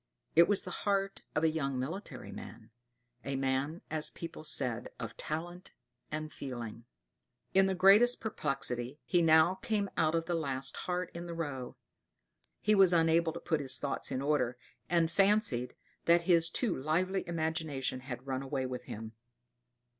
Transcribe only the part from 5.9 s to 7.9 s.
and feeling. In the